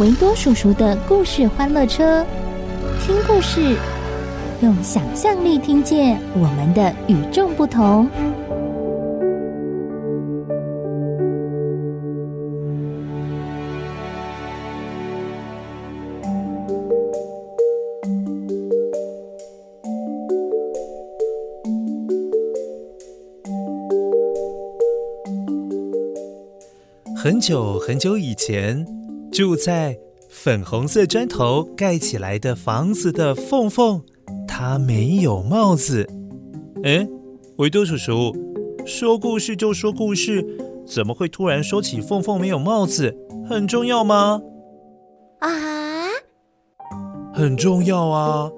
[0.00, 2.24] 维多叔叔的故事欢乐车，
[3.00, 3.76] 听故事，
[4.60, 8.08] 用想象力听见我们的与众不同。
[27.14, 28.84] 很久很久以前，
[29.32, 34.02] 住在粉红色砖头盖起来的房子的凤凤，
[34.46, 36.06] 她没有帽子。
[36.84, 37.08] 哎，
[37.56, 38.36] 维多叔叔，
[38.84, 40.46] 说故事就说故事，
[40.86, 43.16] 怎么会突然说起凤凤没有帽子？
[43.48, 44.42] 很重要吗？
[45.38, 45.48] 啊，
[47.32, 48.50] 很重要啊，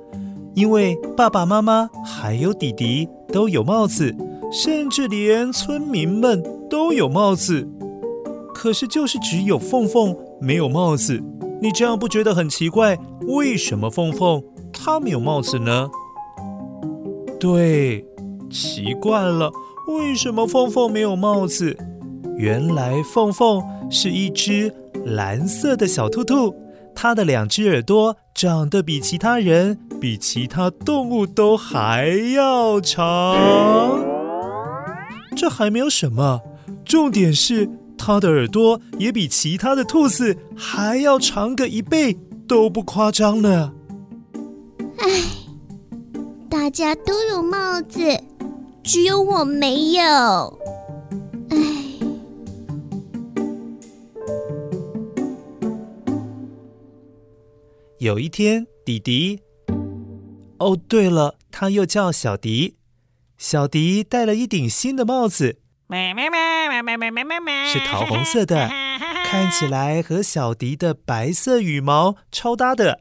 [0.57, 4.13] 因为爸爸妈妈还有弟弟都有帽子，
[4.51, 7.69] 甚至连村民们都有帽子。
[8.53, 11.23] 可是，就是只有凤凤没有帽子，
[11.61, 12.99] 你这样不觉得很奇怪？
[13.29, 15.89] 为什么凤凤她没有帽子呢？
[17.41, 18.05] 对，
[18.51, 19.51] 奇怪了，
[19.89, 21.77] 为什么凤凤没有帽子？
[22.37, 24.75] 原来凤凤是一只
[25.05, 26.55] 蓝色的小兔兔，
[26.95, 34.05] 它的两只耳朵长得比其他人、比其他动物都还要长。
[35.37, 36.41] 这还没有什么，
[36.85, 37.71] 重点是。
[38.07, 42.15] 它的耳朵也比其他的兔子还要长个一倍，
[42.47, 43.73] 都不夸张呢。
[44.99, 45.09] 唉，
[46.51, 48.01] 大家都有帽子，
[48.83, 50.03] 只有我没有。
[51.49, 51.57] 唉。
[57.99, 59.41] 有一天，迪迪，
[60.59, 62.75] 哦，对了，他又叫小迪，
[63.39, 65.57] 小迪戴了一顶新的帽子。
[67.73, 68.69] 是桃红色的，
[69.27, 73.01] 看起来和小迪的白色羽毛超搭的。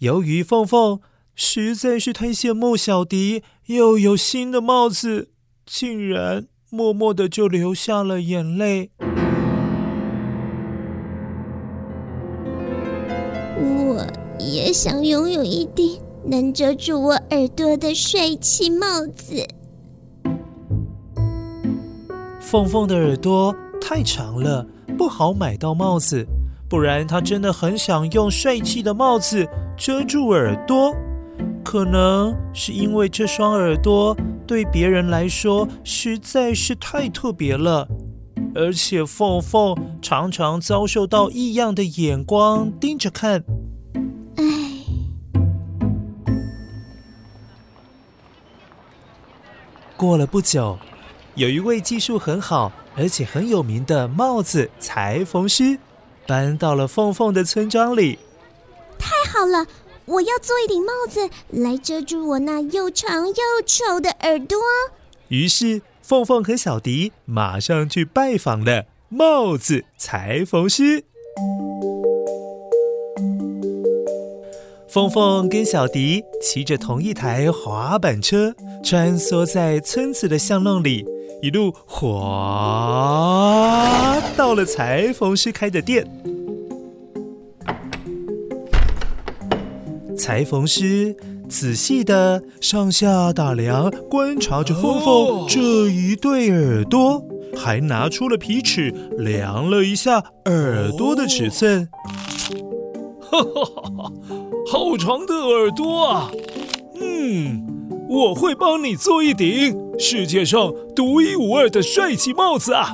[0.00, 1.00] 由于凤凤
[1.34, 5.30] 实在是太羡慕小迪又有新的帽子，
[5.64, 8.90] 竟然默默的就流下了眼泪。
[13.58, 14.06] 我
[14.38, 19.46] 也想拥有一顶能遮住我耳朵的帅气帽子。
[22.52, 24.66] 凤凤的耳朵太长了，
[24.98, 26.26] 不好买到帽子。
[26.68, 30.94] 不然，她真的很想用帅气的帽子遮住耳朵。
[31.64, 34.14] 可能是因为这双耳朵
[34.46, 37.88] 对别人来说实在是太特别了，
[38.54, 43.42] 而且凤凤常常遭受到异样的眼光盯着看。
[44.36, 44.44] 唉。
[49.96, 50.76] 过了不久。
[51.34, 55.78] 有一位技术很好，而且很有名的帽子裁缝师，
[56.26, 58.18] 搬到了凤凤的村庄里。
[58.98, 59.66] 太好了，
[60.04, 63.34] 我要做一顶帽子来遮住我那又长又
[63.64, 64.58] 丑的耳朵。
[65.28, 71.04] 于是，凤凤和小迪马上去拜访了帽子裁缝师。
[74.86, 78.54] 凤凤跟小迪骑着同一台滑板车，
[78.84, 81.06] 穿梭在村子的巷弄里。
[81.42, 82.06] 一路滑
[84.36, 86.06] 到了裁缝师开的店，
[90.16, 91.16] 裁缝师
[91.48, 97.20] 仔细的上下打量，观察着凤凤这一对耳朵，
[97.56, 101.88] 还拿出了皮尺量了一下耳朵的尺寸。
[103.20, 104.12] 哈哈哈哈，
[104.70, 106.30] 好长的耳朵啊！
[107.00, 107.66] 嗯。
[108.08, 112.88] 我会帮你做一顶世界上独一无二的帅气帽子啊！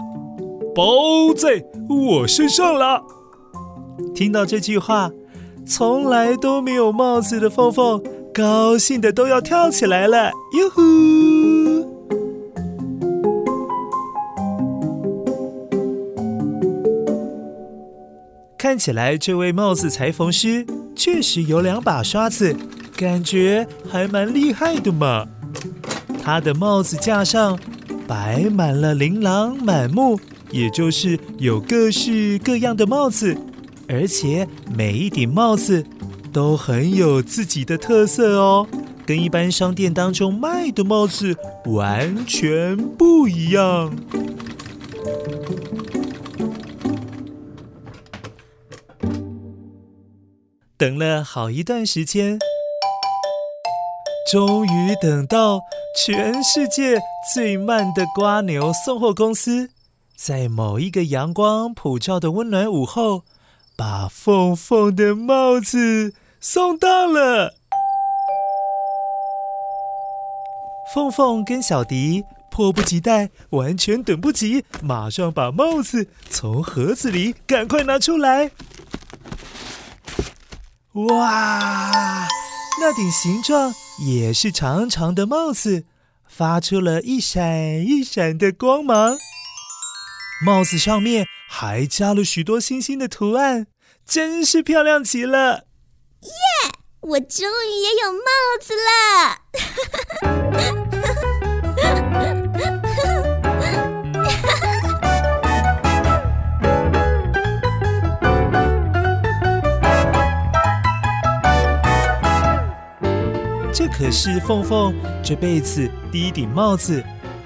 [0.74, 3.02] 包在我身上了。
[4.14, 5.10] 听到这句话，
[5.66, 8.02] 从来都没有帽子的凤凤
[8.34, 11.88] 高兴的都要跳起来了，哟呼！
[18.58, 22.54] 看起来这位帽子裁缝师确实有两把刷子，
[22.94, 25.26] 感觉还蛮厉害的嘛。
[26.22, 27.58] 他的帽子架上
[28.06, 30.18] 摆满了琳琅满目，
[30.50, 33.36] 也就是有各式各样的帽子，
[33.88, 35.84] 而且每一顶帽子
[36.32, 38.66] 都很有自己的特色哦，
[39.06, 41.34] 跟一般商店当中卖的帽子
[41.64, 43.96] 完全不一样。
[50.76, 52.38] 等了好一段时间，
[54.30, 55.60] 终于等到。
[56.06, 57.02] 全世界
[57.34, 59.70] 最慢的瓜牛送货公司，
[60.14, 63.24] 在某一个阳光普照的温暖午后，
[63.76, 67.54] 把凤凤的帽子送到了。
[70.94, 78.52] 凤凤跟小迪迫不及待，完全等不及，马上把帽子从盒子里赶快拿出来。
[80.92, 82.28] 哇！
[82.80, 83.74] 那顶形状
[84.06, 85.84] 也是长长的帽子，
[86.28, 89.18] 发出了一闪一闪的光芒。
[90.44, 93.66] 帽子上面还加了许多星星的图案，
[94.06, 95.64] 真是漂亮极了。
[96.22, 96.30] 耶！
[97.00, 98.18] 我终于也有帽
[98.60, 100.47] 子了。
[113.78, 114.92] 这可是凤凤
[115.22, 117.00] 这辈子第一顶帽子，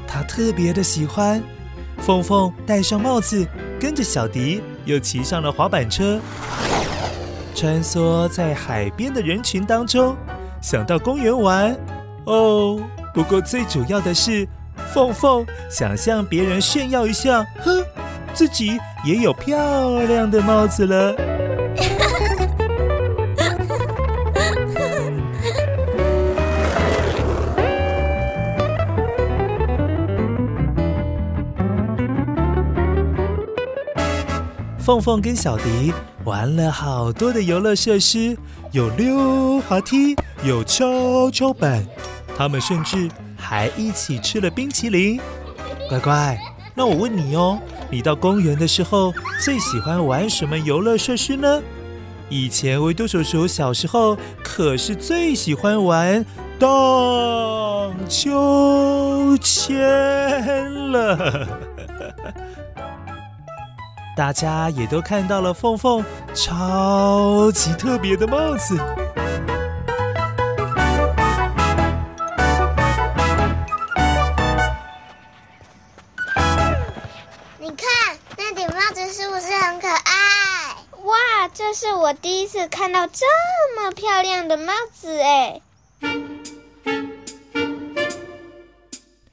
[0.08, 1.43] 她特别的喜欢。
[1.99, 3.46] 凤凤戴上帽子，
[3.79, 6.19] 跟着小迪又骑上了滑板车，
[7.55, 10.17] 穿梭在海边的人群当中，
[10.62, 11.79] 想到公园玩。
[12.25, 12.81] 哦，
[13.12, 14.49] 不过最主要的是，
[14.94, 17.84] 凤凤想向别人炫耀一下，哼，
[18.32, 21.14] 自己也有漂亮的帽子了。
[34.84, 35.94] 凤凤跟小迪
[36.25, 38.37] 玩了好多的游乐设施，
[38.73, 41.87] 有溜滑梯，有跷跷板，
[42.37, 45.20] 他们甚至还一起吃了冰淇淋。
[45.88, 46.37] 乖乖，
[46.75, 47.61] 那我问你哦，
[47.93, 51.62] 你到公园的时候最喜欢玩什么游乐设施呢？
[52.29, 56.26] 以前维多叔叔小时候可是最喜欢玩
[56.58, 56.69] 荡
[58.08, 59.79] 秋千
[60.90, 61.46] 了。
[64.14, 66.04] 大家也都看到了凤凤
[66.34, 68.76] 超级特别的帽子。
[77.58, 77.86] 你看
[78.36, 80.76] 那顶帽子是不是很可爱？
[81.04, 83.24] 哇，这是我第一次看到这
[83.76, 85.60] 么漂亮的帽子哎！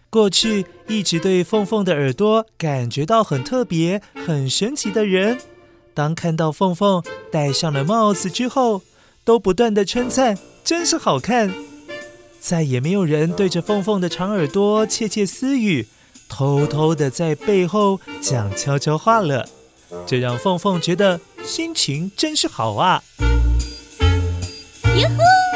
[0.10, 5.38] 过去一直对凤凤的耳朵感觉到很特别、很神奇的人，
[5.94, 8.82] 当看到凤凤戴上了帽子之后，
[9.24, 11.54] 都不断的称赞，真是好看。
[12.40, 15.88] 再也没有人对着凤凤的长耳朵窃窃私语，
[16.28, 19.48] 偷偷的在背后讲悄悄话了。
[20.08, 23.04] 这让凤凤觉得心情真是好啊！
[24.98, 25.49] 哟呼！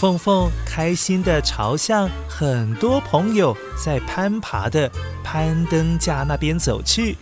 [0.00, 4.90] 凤凤开心地朝向很多朋友在攀爬的
[5.22, 7.18] 攀登架那边走去。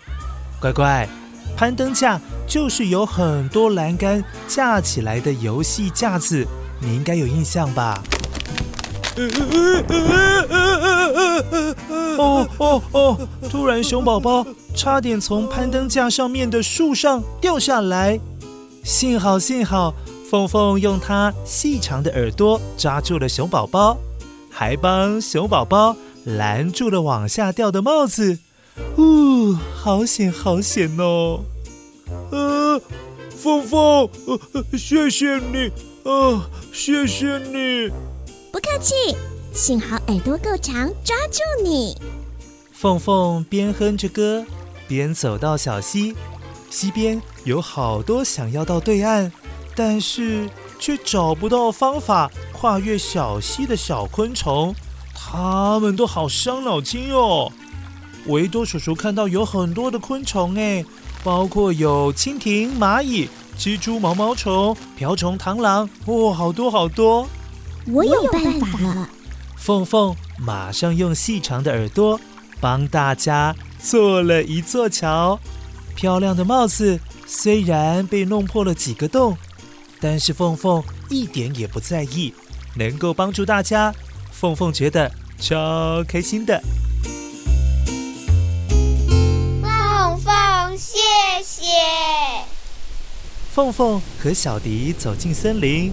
[0.61, 1.09] 乖乖，
[1.57, 6.47] 攀登架就是有很多栏杆架起来的游戏架子，
[6.79, 8.01] 你应该有印象吧？
[12.17, 13.29] 哦哦哦！
[13.51, 18.21] 突然，熊宝宝差点从攀登架上面的树上掉下来，
[18.85, 19.93] 幸好，幸好。
[20.29, 23.97] 凤凤用它细长的耳朵抓住了熊宝宝，
[24.51, 28.39] 还帮熊宝宝拦住了往下掉的帽子。
[28.99, 31.41] 呜，好险，好险哦！
[32.31, 32.79] 呃，
[33.31, 35.71] 凤凤，呃，谢谢你，
[36.03, 36.43] 呃，
[36.75, 37.91] 谢谢你。
[38.53, 38.95] 不客气，
[39.55, 41.97] 幸好耳朵够长，抓住你。
[42.73, 44.45] 凤凤边哼着歌，
[44.87, 46.15] 边走到小溪，
[46.69, 49.33] 溪边有好多想要到对岸。
[49.79, 54.75] 但是却找不到方法跨越小溪的小昆虫，
[55.15, 57.53] 它们都好伤脑筋哦。
[58.27, 60.85] 维多叔叔看到有很多的昆虫，哎，
[61.23, 67.29] 包括有蜻蜓、蚂蚁、蜘蛛、毛毛虫、瓢虫、螳螂，哇，好多好多！
[67.87, 69.09] 我有办法了。
[69.57, 72.21] 凤凤马上用细长的耳朵
[72.61, 75.39] 帮大家做了一座桥。
[75.95, 79.37] 漂亮的帽子虽然被弄破了几个洞，
[80.01, 82.33] 但是凤凤一点也不在意，
[82.77, 83.93] 能够帮助大家，
[84.31, 86.63] 凤凤觉得超开心的。
[89.61, 90.99] 凤凤，谢
[91.45, 91.67] 谢。
[93.53, 95.93] 凤凤和小迪走进森林。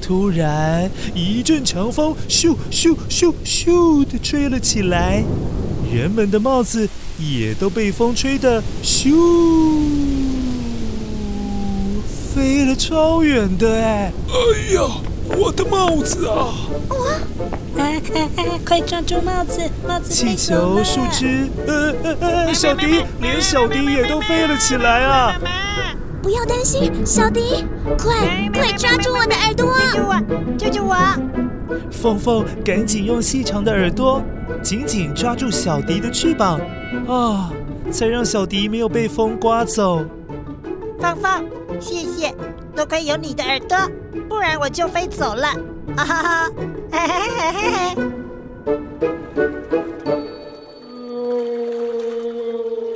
[0.00, 5.22] 突然，一阵强风咻咻咻咻的吹了起来，
[5.92, 6.88] 人们的帽子
[7.20, 9.12] 也都被风吹得咻，
[12.34, 14.12] 飞了超远的哎！
[14.28, 14.80] 哎呀，
[15.36, 16.48] 我的帽子啊！
[16.88, 16.96] 哇！
[17.76, 20.10] 哎哎哎，快抓住帽子，帽子！
[20.10, 25.34] 气球、树枝，呃呃呃，小迪，连小迪也都飞了起来啊！
[26.22, 27.66] 不要担心，小迪，
[27.98, 29.74] 快快抓住我的耳朵！
[29.78, 30.56] 救救我！
[30.56, 30.96] 救救我！
[31.90, 34.22] 凤凤赶紧用细长的耳朵
[34.62, 37.50] 紧紧抓住小迪的翅膀，啊、哦，
[37.90, 40.02] 才让小迪没有被风刮走。
[41.00, 41.44] 凤凤，
[41.82, 42.34] 谢谢，
[42.74, 43.76] 多亏有你的耳朵，
[44.28, 45.48] 不然我就飞走了。
[45.96, 46.50] 啊哈哈！
[46.90, 47.96] 嘿嘿嘿嘿嘿。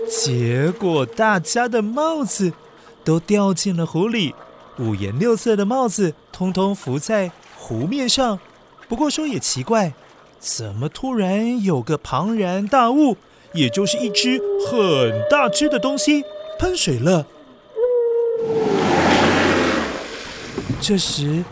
[0.08, 2.52] 结果大家的帽子。
[3.04, 4.34] 都掉进了湖里，
[4.80, 8.40] 五颜六色的帽子通通浮在湖面上。
[8.88, 9.92] 不过说也奇怪，
[10.40, 13.16] 怎么突然有个庞然大物，
[13.52, 16.24] 也就是一只很大只的东西
[16.58, 17.28] 喷水了？
[20.80, 21.42] 这时，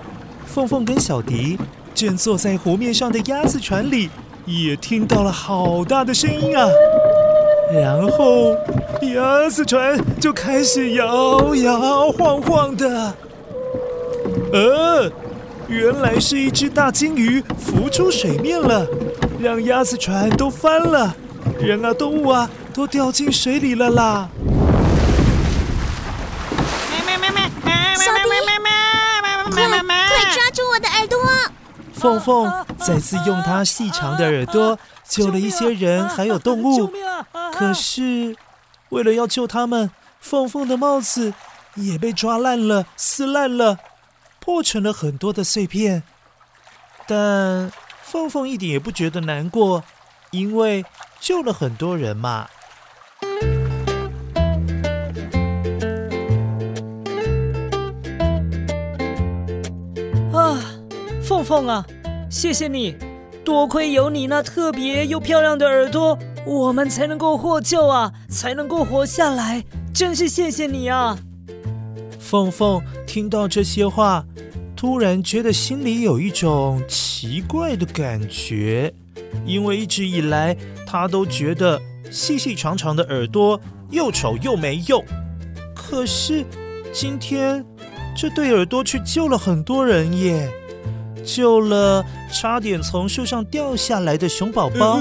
[0.46, 1.58] 凤凤跟小迪
[1.92, 4.08] 正坐在湖面上的鸭子船里，
[4.46, 6.68] 也听到了好大的声音啊！
[7.72, 8.54] 然后，
[9.14, 13.14] 鸭子船就开始摇摇晃晃的。
[14.52, 15.10] 呃，
[15.66, 18.86] 原来是一只大鲸鱼浮出水面了，
[19.40, 21.16] 让鸭子船都翻了，
[21.58, 24.28] 人啊，动物啊，都掉进水里了啦！
[27.96, 28.28] 小迪，
[30.14, 31.18] 快快抓住我的耳朵！
[31.92, 34.78] 凤凤再次用它细长的耳朵
[35.08, 36.92] 救了一些人，还有动物。
[37.52, 38.36] 可是，
[38.90, 39.90] 为了要救他们，
[40.20, 41.34] 凤凤的帽子
[41.74, 43.78] 也被抓烂了、撕烂了，
[44.38, 46.04] 破成了很多的碎片。
[47.06, 49.82] 但凤凤一点也不觉得难过，
[50.30, 50.84] 因为
[51.20, 52.48] 救了很多人嘛。
[61.44, 61.84] 凤啊！
[62.30, 62.96] 谢谢你，
[63.44, 71.16] 多亏有你那特别又漂亮的耳朵，我们才能够获救啊，才能够活下来，真是谢谢你啊！
[72.18, 74.24] 凤凤听到这些话，
[74.74, 78.92] 突然觉得心里有一种奇怪的感觉，
[79.44, 83.60] 因为一直以来她都觉得细细长长的耳朵
[83.90, 85.04] 又丑又没用，
[85.74, 86.44] 可是
[86.92, 87.64] 今天
[88.16, 90.50] 这对耳朵却救了很多人耶。
[91.24, 95.00] 救了差点从树上掉下来的熊宝宝，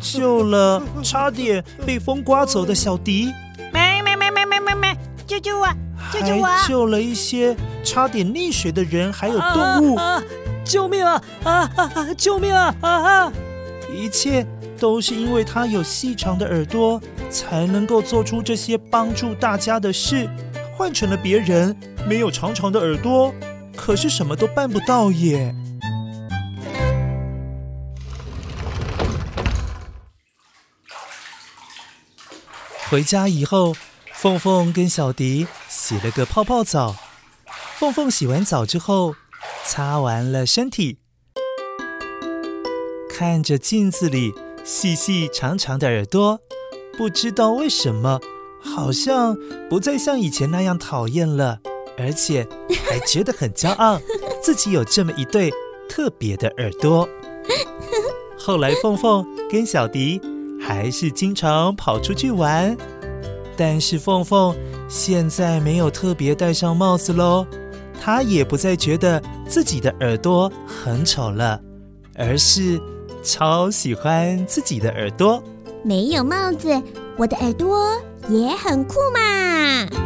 [0.00, 3.32] 救了差点被风刮走的小迪，
[3.72, 5.66] 没没没没没没没，救救我，
[6.12, 6.44] 救救我！
[6.44, 9.98] 还救了一些差点溺水的人，还有动物，
[10.64, 12.14] 救命啊啊啊！
[12.16, 13.32] 救命啊啊啊！
[13.92, 14.46] 一切
[14.78, 20.28] 都是因为他有细长的耳朵，才能够做出这些帮助大家的事。
[20.82, 21.76] 换成了别人，
[22.08, 23.32] 没有长长的耳朵，
[23.76, 25.54] 可是什么都办不到耶。
[32.90, 33.76] 回家以后，
[34.12, 36.96] 凤凤跟小迪洗了个泡泡澡。
[37.76, 39.14] 凤凤洗完澡之后，
[39.64, 40.98] 擦完了身体，
[43.08, 44.34] 看着镜子里
[44.64, 46.40] 细细长长的耳朵，
[46.98, 48.18] 不知道为什么。
[48.62, 49.36] 好像
[49.68, 51.58] 不再像以前那样讨厌了，
[51.98, 52.46] 而且
[52.88, 54.00] 还觉得很骄傲，
[54.42, 55.52] 自己有这么一对
[55.88, 57.08] 特别的耳朵。
[58.38, 60.20] 后来，凤凤跟小迪
[60.60, 62.76] 还是经常跑出去玩，
[63.56, 64.56] 但是凤凤
[64.88, 67.46] 现在没有特别戴上帽子喽，
[68.00, 71.60] 她也不再觉得自己的耳朵很丑了，
[72.16, 72.80] 而是
[73.22, 75.42] 超喜欢自己的耳朵。
[75.84, 76.68] 没有帽子，
[77.16, 78.00] 我的耳朵。
[78.28, 80.01] 也很酷嘛！